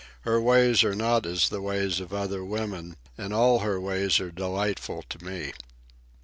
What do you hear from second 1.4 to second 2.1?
the ways